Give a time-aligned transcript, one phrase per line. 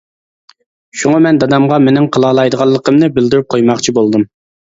[1.01, 4.27] شۇڭا مەن دادامغا مېنىڭ قىلالايدىغىنىمنى بىلدۈرۈپ قويماقچى بولدۇم!